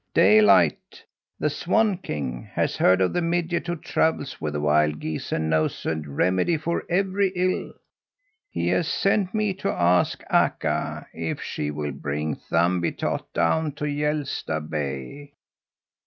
Daylight, 0.15 1.03
the 1.37 1.51
swan 1.51 1.99
king, 1.99 2.49
has 2.55 2.75
heard 2.77 3.01
of 3.01 3.13
the 3.13 3.21
midget 3.21 3.67
who 3.67 3.75
travels 3.75 4.41
with 4.41 4.53
the 4.53 4.59
wild 4.59 4.99
geese 4.99 5.31
and 5.31 5.47
knows 5.47 5.85
a 5.85 5.93
remedy 5.95 6.57
for 6.57 6.83
every 6.89 7.31
ill. 7.35 7.71
He 8.49 8.69
has 8.69 8.87
sent 8.87 9.35
me 9.35 9.53
to 9.53 9.69
ask 9.69 10.23
Akka 10.31 11.05
if 11.13 11.39
she 11.39 11.69
will 11.69 11.91
bring 11.91 12.35
Thumbietot 12.35 13.31
down 13.33 13.73
to 13.73 13.83
Hjälsta 13.83 14.67
Bay." 14.67 15.33